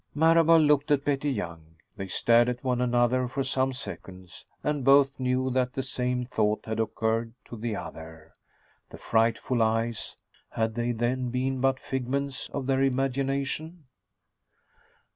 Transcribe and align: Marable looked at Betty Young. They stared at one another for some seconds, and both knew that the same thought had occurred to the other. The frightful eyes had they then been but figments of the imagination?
Marable 0.15 0.57
looked 0.57 0.89
at 0.89 1.05
Betty 1.05 1.29
Young. 1.29 1.75
They 1.95 2.07
stared 2.07 2.49
at 2.49 2.63
one 2.63 2.81
another 2.81 3.27
for 3.27 3.43
some 3.43 3.71
seconds, 3.71 4.47
and 4.63 4.83
both 4.83 5.19
knew 5.19 5.51
that 5.51 5.73
the 5.73 5.83
same 5.83 6.25
thought 6.25 6.65
had 6.65 6.79
occurred 6.79 7.35
to 7.45 7.55
the 7.55 7.75
other. 7.75 8.33
The 8.89 8.97
frightful 8.97 9.61
eyes 9.61 10.15
had 10.53 10.73
they 10.73 10.91
then 10.91 11.29
been 11.29 11.61
but 11.61 11.79
figments 11.79 12.49
of 12.49 12.65
the 12.65 12.79
imagination? 12.79 13.83